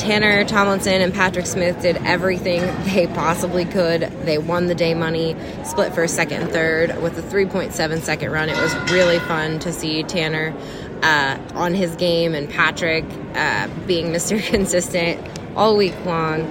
[0.00, 4.00] Tanner Tomlinson and Patrick Smith did everything they possibly could.
[4.24, 8.48] They won the day money, split first, second, and third with a 3.7 second run.
[8.48, 10.54] It was really fun to see Tanner
[11.02, 14.42] uh, on his game and Patrick uh, being Mr.
[14.42, 15.20] Consistent
[15.54, 16.44] all week long.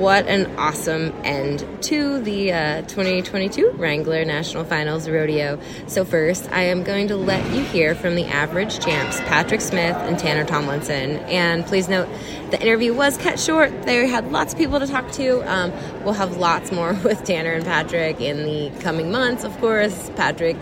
[0.00, 5.60] What an awesome end to the uh, 2022 Wrangler National Finals Rodeo.
[5.88, 9.94] So, first, I am going to let you hear from the average champs, Patrick Smith
[9.94, 11.18] and Tanner Tomlinson.
[11.28, 12.08] And please note,
[12.50, 13.82] the interview was cut short.
[13.82, 15.42] They had lots of people to talk to.
[15.42, 15.70] Um,
[16.02, 20.10] we'll have lots more with Tanner and Patrick in the coming months, of course.
[20.16, 20.56] Patrick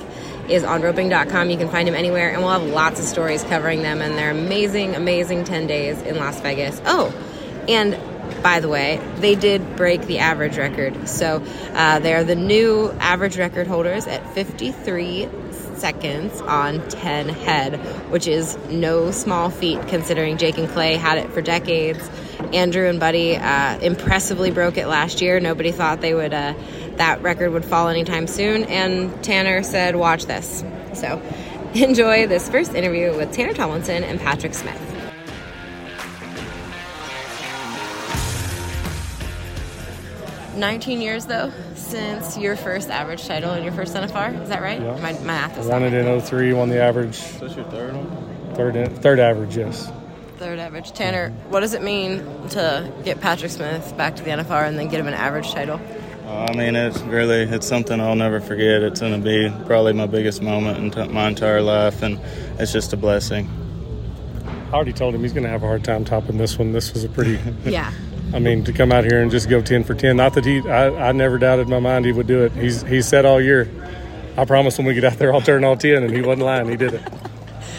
[0.49, 1.49] is on roping.com.
[1.49, 4.33] You can find him anywhere, and we'll have lots of stories covering them and their
[4.33, 6.83] amazing, amazing 10 days in Las Vegas.
[6.87, 7.15] Oh,
[7.69, 7.97] and
[8.43, 11.09] by the way, they did break the average record.
[11.09, 15.29] So uh, they're the new average record holders at 53
[15.77, 17.77] seconds on 10 head,
[18.11, 22.09] which is no small feat considering Jake and Clay had it for decades.
[22.53, 25.41] Andrew and Buddy uh, impressively broke it last year.
[25.41, 26.55] Nobody thought they would uh,
[26.97, 30.65] that record would fall anytime soon, and Tanner said, "Watch this."
[30.95, 31.21] So
[31.75, 34.88] enjoy this first interview with Tanner Tomlinson and Patrick Smith.
[40.59, 44.43] 19 years though since your first average title and your first NFR.
[44.43, 44.81] Is that right?
[44.81, 44.99] Yeah.
[45.01, 47.19] My, my math is Won not it in 03, won the average.
[47.39, 48.55] That's your third one?
[48.55, 49.91] Third, third average, yes.
[50.39, 50.93] Third average.
[50.93, 52.19] Tanner, what does it mean
[52.51, 55.81] to get Patrick Smith back to the NFR and then get him an average title?
[56.25, 58.83] Uh, I mean, it's really it's something I'll never forget.
[58.83, 62.21] It's going to be probably my biggest moment in t- my entire life, and
[62.61, 63.49] it's just a blessing.
[64.71, 66.73] I already told him he's going to have a hard time topping this one.
[66.73, 67.91] This was a pretty, Yeah.
[68.33, 70.17] I mean, to come out here and just go 10 for 10.
[70.17, 72.53] Not that he, I, I never doubted in my mind he would do it.
[72.53, 73.69] He's he said all year,
[74.37, 76.69] I promise when we get out there, I'll turn all 10, and he wasn't lying.
[76.69, 77.03] He did it.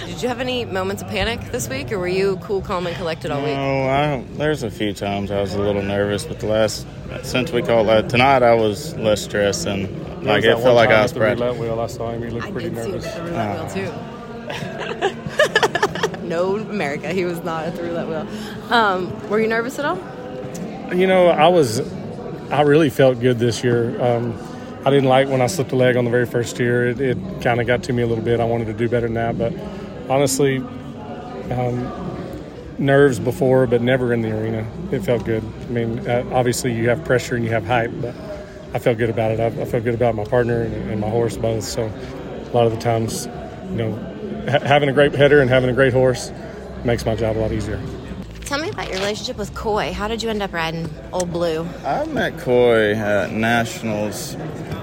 [0.08, 2.96] Did you have any moments of panic this week, or were you cool, calm, and
[2.98, 3.56] collected all week?
[3.56, 6.86] No, I, there's a few times I was a little nervous, but the last
[7.24, 9.84] since we called that tonight, I was less stressed and
[10.26, 11.46] like There it felt like I was the practicing.
[11.48, 11.80] roulette wheel.
[11.80, 12.24] I saw him.
[12.24, 13.06] He looked I pretty did see nervous.
[13.06, 13.92] at the roulette wheel
[16.20, 16.20] too.
[16.28, 18.28] no, America, he was not at the roulette wheel.
[18.74, 19.98] Um, were you nervous at all?
[20.94, 21.82] You know, I was,
[22.50, 24.02] I really felt good this year.
[24.02, 24.36] Um,
[24.86, 26.90] I didn't like when I slipped a leg on the very first year.
[26.90, 28.40] It, it kind of got to me a little bit.
[28.40, 29.54] I wanted to do better than that, but
[30.10, 30.58] honestly,
[31.52, 31.92] um,
[32.80, 34.66] nerves before, but never in the arena.
[34.92, 35.44] It felt good.
[35.44, 38.16] I mean, uh, obviously you have pressure and you have hype, but
[38.74, 39.40] I felt good about it.
[39.40, 41.66] I, I felt good about my partner and, and my horse both.
[41.66, 43.28] So a lot of the times,
[43.72, 46.32] you know, ha- having a great header and having a great horse
[46.84, 47.80] makes my job a lot easier.
[48.80, 49.92] About your relationship with Coy.
[49.92, 51.68] How did you end up riding Old Blue?
[51.84, 54.36] I met Coy at nationals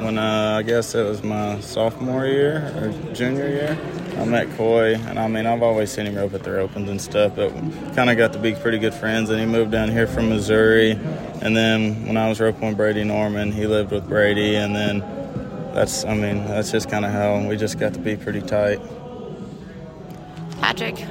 [0.02, 3.78] when uh, I guess it was my sophomore year or junior year.
[4.19, 7.00] I met Coy, and I mean I've always seen him rope at the opens and
[7.00, 7.50] stuff, but
[7.94, 9.31] kind of got to be pretty good friends.
[9.31, 10.90] And he moved down here from Missouri,
[11.40, 14.98] and then when I was roping with Brady Norman, he lived with Brady, and then
[15.72, 18.78] that's I mean that's just kind of how we just got to be pretty tight.
[20.60, 21.02] Patrick,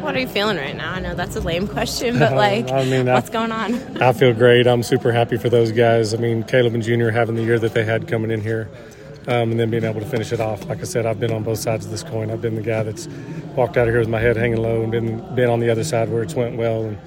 [0.00, 0.92] What are you feeling right now?
[0.92, 4.02] I know that's a lame question, but like, I mean, I- what's going on?
[4.02, 4.66] I feel great.
[4.66, 6.14] I'm super happy for those guys.
[6.14, 8.68] I mean, Kaleb and Junior having the year that they had coming in here,
[9.28, 10.66] um, and then being able to finish it off.
[10.68, 12.30] Like I said, I've been on both sides of this coin.
[12.30, 13.06] I've been the guy that's
[13.56, 15.84] walked out of here with my head hanging low, and been been on the other
[15.84, 16.84] side where it's went well.
[16.84, 16.98] And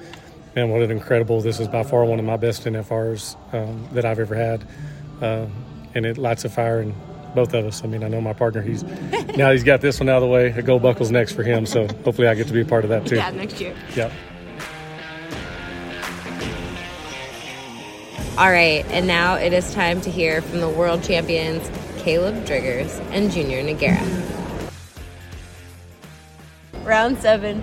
[0.54, 1.40] man, what an incredible!
[1.40, 4.66] This is by far one of my best NFRs um, that I've ever had,
[5.20, 5.46] uh,
[5.94, 6.80] and it lights a fire
[7.34, 7.82] both of us.
[7.84, 8.62] I mean, I know my partner.
[8.62, 8.82] He's
[9.36, 10.46] now he's got this one out of the way.
[10.48, 12.90] A gold buckle's next for him, so hopefully I get to be a part of
[12.90, 13.16] that too.
[13.16, 13.74] Yeah, next year.
[13.94, 14.12] Yep.
[18.36, 21.62] All right, and now it is time to hear from the world champions
[22.02, 24.02] Kaleb Driggers and Junior Nogueira.
[26.84, 27.62] Round seven,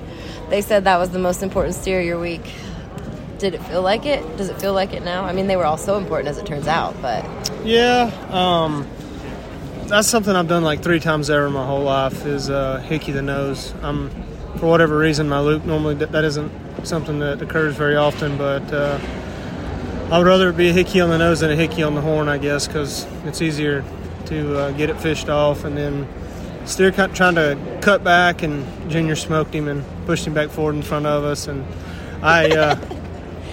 [0.49, 2.53] they said that was the most important steer of your week.
[3.37, 4.21] Did it feel like it?
[4.37, 5.25] Does it feel like it now?
[5.25, 7.25] I mean, they were all so important as it turns out, but
[7.65, 8.87] Yeah, um,
[9.91, 13.11] that's something I've done like three times ever in my whole life is uh, hickey
[13.11, 13.73] the nose.
[13.81, 14.09] I'm
[14.57, 16.49] for whatever reason, my loop normally that that isn't
[16.85, 18.97] something that occurs very often, but uh,
[20.09, 22.01] I would rather it be a hickey on the nose than a hickey on the
[22.01, 23.83] horn, I guess, because it's easier
[24.27, 26.07] to uh, get it fished off and then
[26.65, 30.75] steer cut, trying to cut back and Junior smoked him and pushed him back forward
[30.75, 31.65] in front of us and
[32.23, 32.49] I.
[32.49, 32.79] Uh,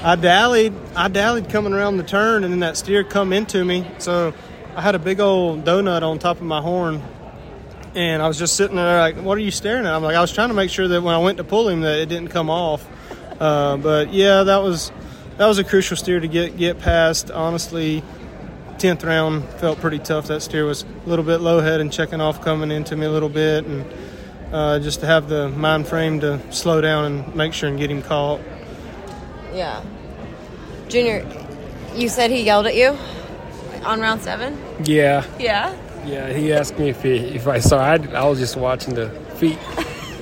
[0.01, 0.75] I dallied.
[0.95, 3.85] I dallied coming around the turn, and then that steer come into me.
[3.99, 4.33] So
[4.79, 7.03] I had a big old donut on top of my horn,
[7.97, 10.21] and I was just sitting there like, "What are you staring at?" I'm like, I
[10.21, 12.29] was trying to make sure that when I went to pull him, that it didn't
[12.29, 12.87] come off.
[13.41, 14.93] Uh, but yeah, that was
[15.37, 17.29] that was a crucial steer to get get past.
[17.33, 18.05] Honestly,
[18.79, 20.29] tenth round felt pretty tough.
[20.29, 23.11] That steer was a little bit low head and checking off coming into me a
[23.11, 23.85] little bit, and
[24.53, 27.91] uh, just to have the mind frame to slow down and make sure and get
[27.91, 28.41] him caught.
[29.53, 29.83] yeah.
[30.89, 31.27] Junior,
[31.97, 32.97] you said he yelled at you
[33.85, 34.68] on round seven?
[34.85, 35.75] Yeah, Yeah.
[36.07, 36.33] yeah.
[36.33, 37.79] He asked me if he, if I saw.
[37.79, 39.59] I, I was just watching the feet,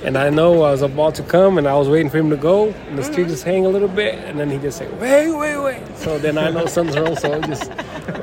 [0.03, 2.37] and I know I was about to come, and I was waiting for him to
[2.37, 5.31] go, and the street just hang a little bit, and then he just say, "Wait,
[5.31, 7.15] wait, wait." So then I know something's wrong.
[7.15, 7.71] So we just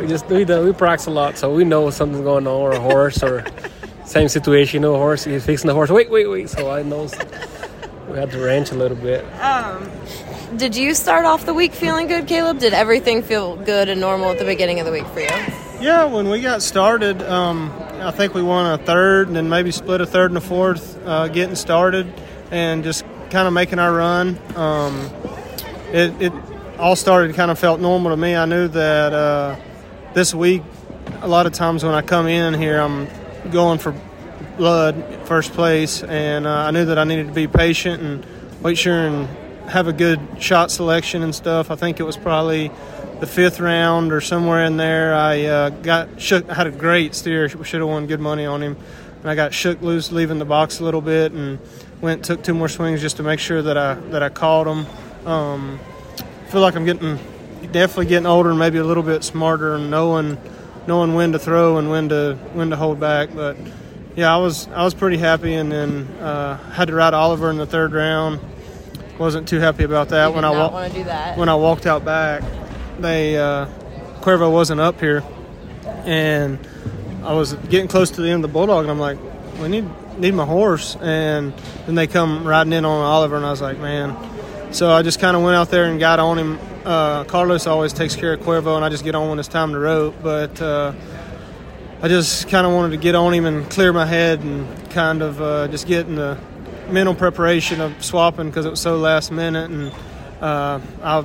[0.00, 2.72] we just we, do, we practice a lot, so we know something's going on, or
[2.72, 3.44] a horse, or
[4.04, 4.82] same situation.
[4.82, 5.90] You know, a horse he's fixing the horse.
[5.90, 6.48] Wait, wait, wait.
[6.50, 7.08] So I know
[8.10, 9.24] we had to ranch a little bit.
[9.40, 9.88] Um,
[10.56, 12.58] Did you start off the week feeling good, Kaleb?
[12.58, 15.28] Did everything feel good and normal at the beginning of the week for you?
[15.80, 19.70] Yeah, when we got started, um, I think we won a third and then maybe
[19.70, 22.12] split a third and a fourth uh, getting started
[22.50, 24.38] and just kind of making our run.
[24.56, 25.10] Um,
[25.92, 26.32] it, it
[26.78, 28.34] all started kind of felt normal to me.
[28.34, 29.56] I knew that uh,
[30.14, 30.62] this week,
[31.20, 33.08] a lot of times when I come in here, I'm
[33.50, 33.94] going for
[34.56, 38.26] blood first place, and uh, I knew that I needed to be patient and
[38.62, 39.28] wait sure and
[39.68, 41.70] have a good shot selection and stuff.
[41.70, 42.70] I think it was probably
[43.20, 45.14] the fifth round or somewhere in there.
[45.14, 46.48] I uh, got shook.
[46.48, 47.48] I had a great steer.
[47.48, 48.76] Should have won good money on him,
[49.20, 51.58] and I got shook loose leaving the box a little bit and
[52.00, 54.86] went took two more swings just to make sure that I that I caught him.
[55.26, 55.80] Um,
[56.18, 57.18] I feel like I'm getting
[57.72, 60.38] definitely getting older and maybe a little bit smarter and knowing
[60.86, 63.30] knowing when to throw and when to when to hold back.
[63.34, 63.56] But
[64.16, 67.56] yeah, I was I was pretty happy, and then uh, had to ride Oliver in
[67.56, 68.40] the third round.
[69.18, 71.38] Wasn't too happy about that when I not wa- want to do that.
[71.38, 72.42] when I walked out back.
[72.98, 73.66] They uh,
[74.20, 75.22] Cuervo wasn't up here,
[76.04, 76.58] and
[77.22, 79.18] I was getting close to the end of the bulldog, and I'm like,
[79.60, 79.88] we need
[80.18, 81.52] need my horse, and
[81.86, 84.16] then they come riding in on Oliver, and I was like, man.
[84.72, 86.58] So I just kind of went out there and got on him.
[86.84, 89.72] Uh, Carlos always takes care of Cuervo, and I just get on when it's time
[89.72, 90.14] to rope.
[90.22, 90.92] But uh,
[92.02, 95.22] I just kind of wanted to get on him and clear my head and kind
[95.22, 96.38] of uh, just get in the
[96.88, 99.70] mental preparation of swapping because it was so last minute.
[99.70, 99.92] And
[100.40, 101.24] uh, I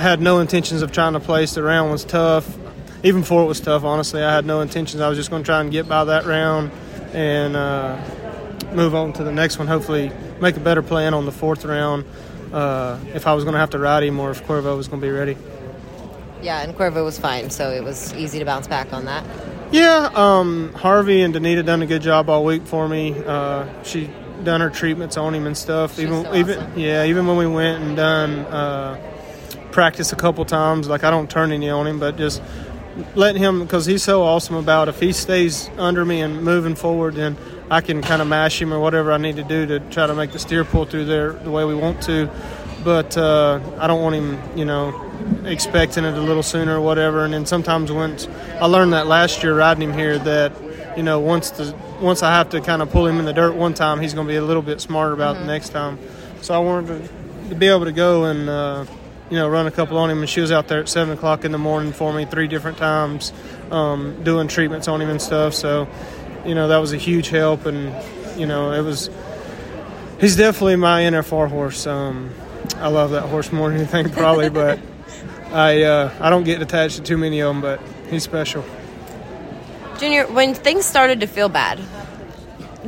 [0.00, 1.54] had no intentions of trying to place.
[1.54, 2.56] The round was tough.
[3.02, 5.00] Even before it was tough, honestly, I had no intentions.
[5.00, 6.72] I was just going to try and get by that round
[7.12, 8.00] and uh,
[8.72, 9.68] move on to the next one.
[9.68, 10.10] Hopefully,
[10.40, 12.04] make a better plan on the fourth round
[12.52, 15.00] uh, if I was going to have to ride him or if Cuervo was going
[15.00, 15.36] to be ready.
[16.42, 19.24] yeah, and Cuervo was fine, so it was easy to bounce back on that.
[19.72, 23.14] Yeah, um, Harvey and Danita done a good job all week for me.
[23.24, 24.08] Uh, she
[24.44, 25.96] done her treatments on him and stuff.
[25.96, 26.78] She's even so even awesome.
[26.78, 29.12] yeah, even when we went and done uh,
[29.72, 32.42] practice a couple times, like I don't turn any on him, but just
[33.14, 37.14] letting him because he's so awesome about if he stays under me and moving forward,
[37.14, 37.36] then
[37.70, 40.14] I can kind of mash him or whatever I need to do to try to
[40.14, 42.30] make the steer pull through there the way we want to.
[42.84, 44.94] But uh, I don't want him, you know,
[45.44, 47.24] expecting it a little sooner or whatever.
[47.24, 48.28] And then sometimes once
[48.60, 50.52] I learned that last year riding him here that
[50.96, 53.54] you know once the once I have to kind of pull him in the dirt
[53.54, 55.98] one time, he's going to be a little bit smarter about it the next time.
[56.42, 58.86] So I wanted to, to be able to go and uh,
[59.30, 60.20] you know run a couple on him.
[60.20, 62.78] And she was out there at seven o'clock in the morning for me three different
[62.78, 63.32] times,
[63.70, 65.54] um, doing treatments on him and stuff.
[65.54, 65.88] So
[66.44, 67.94] you know that was a huge help, and
[68.38, 69.10] you know it was
[70.20, 71.86] He's definitely my NFR horse.
[71.86, 72.30] Um,
[72.76, 74.80] I love that horse more than anything, probably, but
[75.52, 78.64] I uh, I don't get attached to too many of them, but he's special.
[79.98, 81.80] Junior, when things started to feel bad,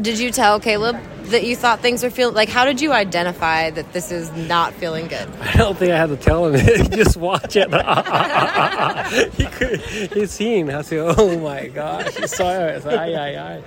[0.01, 1.01] did you tell Kaleb
[1.31, 2.49] that you thought things were feeling like?
[2.49, 5.29] How did you identify that this is not feeling good?
[5.41, 6.91] I don't think I had to tell him.
[6.91, 7.69] just watch it.
[9.35, 10.71] he could, he's seen.
[10.71, 12.77] I said, "Oh my gosh!" He saw it.
[12.77, 13.63] I said, "Ay ay ay."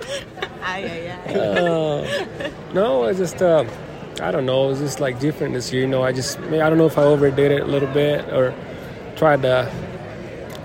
[0.62, 1.34] Ay, ay, ay.
[1.34, 3.64] Uh, no, I just uh,
[4.20, 4.66] I don't know.
[4.66, 5.82] It was just like different this year.
[5.82, 8.54] You know, I just I don't know if I overdid it a little bit or
[9.16, 9.70] tried to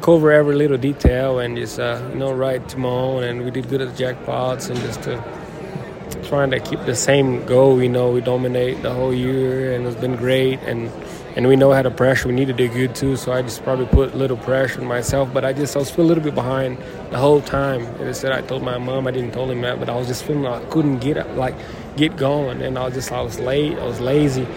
[0.01, 3.24] cover every little detail and just uh, you know ride to my own.
[3.24, 5.24] And we did good at the jackpots and just to
[6.27, 7.82] trying to keep the same goal.
[7.82, 10.92] You know, we dominate the whole year and it's been great and.
[11.36, 12.27] And we know how to pressure.
[12.27, 13.16] We need to do good too.
[13.16, 15.32] So I just probably put a little pressure on myself.
[15.32, 16.80] But I just I was feeling a little bit behind
[17.12, 17.82] the whole time.
[18.00, 20.08] And I said I told my mom I didn't tell him that, but I was
[20.08, 21.54] just feeling like I couldn't get up, like
[21.96, 22.63] get going.
[22.63, 23.77] And I was just I was late.
[23.77, 24.48] I was lazy.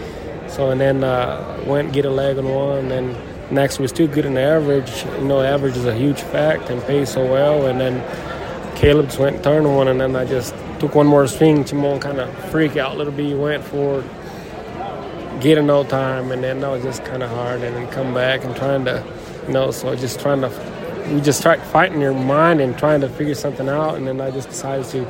[0.49, 2.91] So and then uh, went get a leg on one.
[2.93, 3.15] And
[3.51, 5.05] next was still good in the average.
[5.19, 7.67] You know, average is a huge fact and pays so well.
[7.67, 8.01] And then
[8.77, 11.65] Kaleb just went turned one, and then I just took one more swing.
[11.65, 13.27] Timon kind of freak out a little bit.
[13.27, 14.05] He went for
[15.41, 17.63] get in no time, and then that was just kind of hard.
[17.63, 19.05] And then come back and trying to,
[19.47, 20.49] you know, so just trying to,
[21.13, 23.97] we just start fighting your mind and trying to figure something out.
[23.97, 25.07] And then I just decided to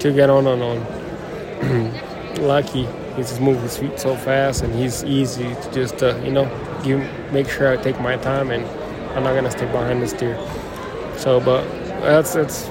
[0.00, 2.34] to get on and on.
[2.46, 2.86] Lucky,
[3.18, 6.46] he just moved his feet so fast, and he's easy to just, uh, you know,
[6.84, 7.00] give,
[7.32, 8.64] make sure I take my time, and
[9.16, 10.38] I'm not gonna stay behind this deer.
[11.16, 11.64] So, but
[12.00, 12.66] that's that's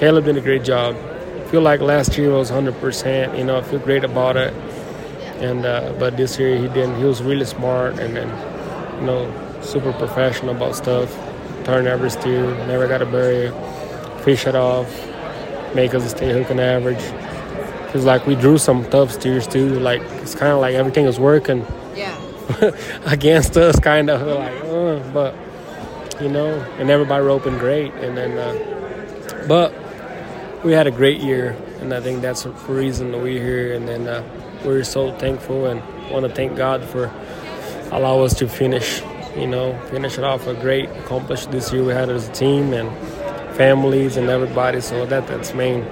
[0.00, 0.96] Kaleb did a great job.
[1.50, 3.36] feel like last year was 100%.
[3.36, 4.54] You know, I feel great about it.
[5.40, 6.96] And uh, but this year he didn't.
[6.96, 8.28] He was really smart and then,
[9.00, 11.14] you know, super professional about stuff.
[11.64, 13.52] Turn every steer, never got a barrier,
[14.24, 14.88] fish it off,
[15.74, 17.02] make us stay hooking average.
[17.92, 19.78] Feels like we drew some tough steers too.
[19.80, 21.66] Like it's kind of like everything was working
[21.96, 22.16] Yeah.
[23.06, 25.34] against us, kind of like, uh, but
[26.20, 29.72] you know, and everybody roping great, and then, uh, but
[30.64, 33.88] we had a great year, and I think that's the reason that we're here, and
[33.88, 34.22] then uh,
[34.64, 35.80] we're so thankful and
[36.10, 37.10] want to thank God for
[37.92, 39.00] allow us to finish,
[39.36, 42.72] you know, finish it off a great accomplishment this year we had as a team
[42.74, 42.90] and
[43.56, 44.80] families and everybody.
[44.80, 45.86] So that that's main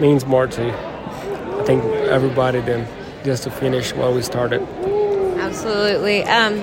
[0.00, 0.72] means more to
[1.68, 2.86] I think everybody than
[3.24, 4.62] just to finish what we started.
[5.38, 6.22] Absolutely.
[6.24, 6.60] Um,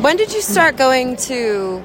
[0.00, 1.82] when did you start going to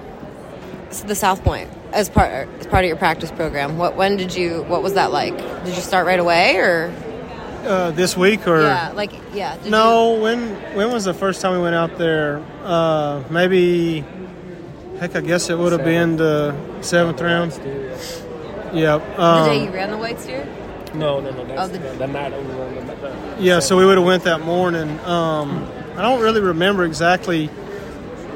[1.07, 3.79] the South Point as part as part of your practice program?
[3.79, 4.61] What when did you?
[4.67, 5.35] What was that like?
[5.65, 6.93] Did you start right away or?
[7.65, 9.57] Uh, this week or Yeah, like yeah.
[9.57, 10.13] did no?
[10.21, 12.43] When when was the first time we went out there?
[12.63, 14.05] Uh, maybe.
[14.99, 17.53] Heck, I guess it would have been the seventh round.
[17.53, 18.75] Yep.
[18.75, 20.47] You, the Um, day you ran the white steer.
[20.93, 21.45] No, no, no.
[21.45, 24.05] That's Oh, the- the, the night over on the, the Yeah, so we would have
[24.05, 24.99] went that morning.
[25.01, 27.47] Um, I don't really remember exactly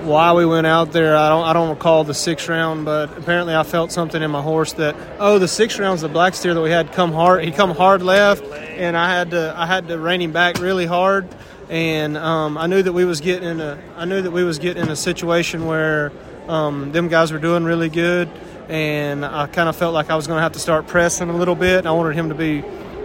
[0.03, 1.15] why we went out there.
[1.17, 4.41] I don't I don't recall the sixth round, but apparently I felt something in my
[4.41, 7.43] horse that oh the sixth round's the black steer that we had come hard.
[7.43, 10.85] He come hard left, and I had to I had to rein him back really
[10.85, 11.27] hard.
[11.69, 14.59] And um, I knew that we was getting in a I knew that we was
[14.59, 16.11] getting in a situation where
[16.47, 18.29] um, them guys were doing really good,
[18.69, 21.35] and I kind of felt like I was going to have to start pressing a
[21.35, 21.85] little bit.
[21.85, 22.61] I wanted him to be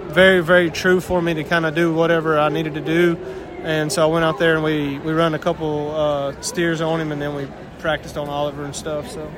[0.09, 3.17] very, very true for me to kind of do whatever I needed to do.
[3.63, 7.01] And so I went out there and we, we run a couple uh, steers on
[7.01, 7.47] him and then we
[7.79, 9.11] practiced on Oliver and stuff.
[9.11, 9.31] So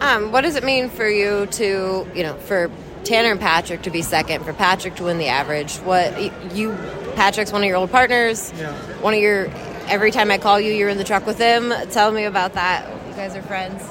[0.00, 2.70] Um, what does it mean for you to you know for
[3.04, 5.76] Tanner and Patrick to be second, for Patrick to win the average?
[5.78, 6.76] What you
[7.14, 8.52] Patrick's one of your old partners.
[8.58, 8.72] Yeah.
[9.00, 9.48] One of your
[9.88, 11.72] every time I call you, you're in the truck with him.
[11.90, 12.86] Tell me about that.
[13.08, 13.82] You guys are friends.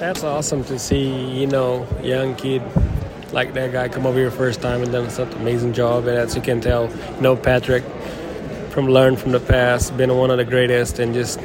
[0.00, 2.62] That's awesome to see, you know, young kid
[3.32, 6.06] like that guy come over here first time and done such an amazing job.
[6.06, 7.84] And as you can tell, you know, Patrick
[8.70, 11.38] from learn from the past, been one of the greatest and just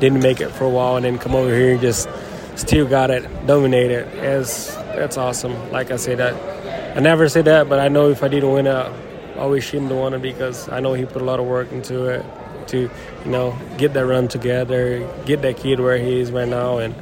[0.00, 2.08] didn't make it for a while and then come over here and just
[2.56, 4.08] still got it, dominated.
[4.14, 5.70] It's, that's awesome.
[5.70, 8.66] Like I say that I never say that, but I know if I didn't win
[8.66, 11.70] I wish him to win it because I know he put a lot of work
[11.70, 12.26] into it
[12.66, 12.90] to,
[13.24, 16.92] you know, get that run together, get that kid where he is right now, and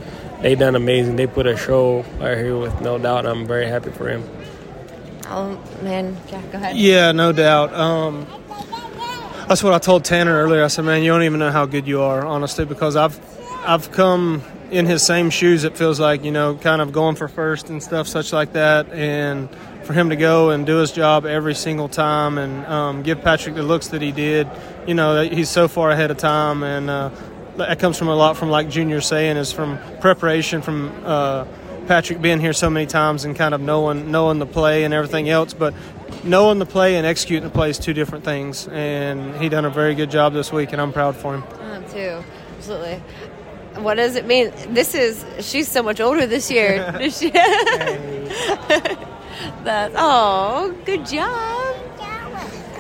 [0.40, 1.16] they done amazing.
[1.16, 3.26] They put a show right here with no doubt.
[3.26, 4.28] I'm very happy for him.
[5.26, 6.76] Oh man, yeah, go ahead.
[6.76, 7.72] yeah, no doubt.
[7.74, 8.26] Um,
[9.48, 10.62] that's what I told Tanner earlier.
[10.62, 13.18] I said, man, you don't even know how good you are, honestly, because I've
[13.66, 15.64] I've come in his same shoes.
[15.64, 18.90] It feels like you know, kind of going for first and stuff such like that,
[18.92, 19.48] and
[19.84, 23.54] for him to go and do his job every single time and um, give Patrick
[23.54, 24.46] the looks that he did,
[24.86, 27.10] you know, he's so far ahead of time, and uh,
[27.58, 30.92] that comes from a lot from like Junior saying is from preparation from.
[31.04, 31.44] Uh,
[31.88, 35.30] Patrick being here so many times and kind of knowing knowing the play and everything
[35.30, 35.72] else, but
[36.22, 38.68] knowing the play and executing the play is two different things.
[38.68, 41.44] And he done a very good job this week, and I'm proud for him.
[41.60, 42.22] Um, too,
[42.58, 43.02] absolutely.
[43.76, 44.52] What does it mean?
[44.68, 46.76] This is she's so much older this year.
[47.20, 48.28] Year.
[49.70, 51.76] Oh, good job.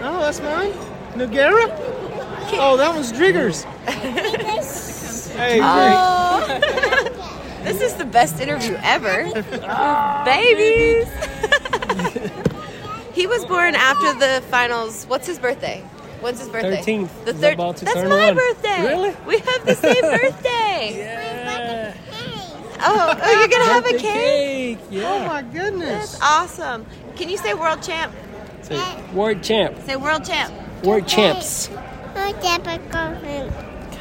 [0.00, 0.72] Oh, that's mine.
[1.14, 1.68] Nogueira.
[2.52, 3.64] Oh, that was Driggers.
[5.38, 6.58] hey, Oh,
[7.64, 9.24] this is the best interview ever.
[10.24, 11.08] Babies.
[13.14, 15.06] he was born after the finals.
[15.06, 15.80] What's his birthday?
[16.20, 16.78] When's his birthday?
[16.82, 17.24] 13th.
[17.24, 17.58] The He's third.
[17.58, 18.34] That's my one.
[18.34, 18.82] birthday.
[18.82, 19.16] Really?
[19.26, 20.98] We have the same birthday.
[20.98, 21.94] Yeah.
[22.80, 24.78] Oh, oh, you're gonna have a Birthday cake.
[24.90, 25.02] Yeah.
[25.04, 26.12] Oh my goodness.
[26.12, 26.86] That's awesome.
[27.16, 28.12] Can you say world champ?
[28.62, 28.80] Say,
[29.12, 29.76] World champ.
[29.84, 30.54] Say world champ.
[30.84, 31.68] World champs.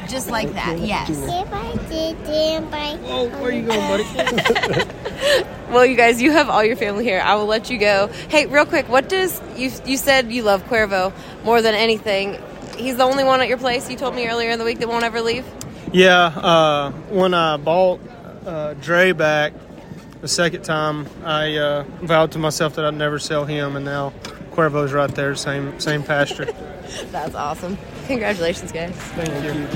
[0.08, 0.78] Just like that.
[0.78, 1.10] Yes.
[1.10, 1.18] If
[3.04, 4.90] Oh, where you going, buddy?
[5.68, 7.20] Well, you guys, you have all your family here.
[7.20, 8.06] I will let you go.
[8.30, 11.12] Hey, real quick, what does you you said you love Cuervo
[11.44, 12.38] more than anything?
[12.78, 13.90] He's the only one at your place.
[13.90, 15.44] You told me earlier in the week that won't ever leave.
[15.92, 18.00] Yeah, uh, when I bought
[18.46, 19.52] uh, Dre back
[20.20, 24.12] the second time, I uh, vowed to myself that I'd never sell him, and now
[24.50, 26.44] Cuervo's right there, same same pasture.
[27.10, 27.78] That's awesome.
[28.06, 28.94] Congratulations, guys.
[28.94, 29.66] Thank you.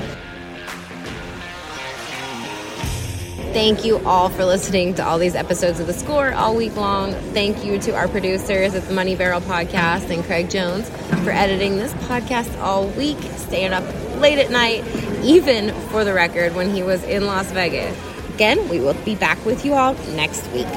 [3.53, 7.13] Thank you all for listening to all these episodes of The Score all week long.
[7.33, 10.89] Thank you to our producers at the Money Barrel Podcast and Craig Jones
[11.23, 13.83] for editing this podcast all week, staying up
[14.19, 14.83] late at night,
[15.23, 17.95] even for the record when he was in Las Vegas.
[18.33, 20.67] Again, we will be back with you all next week.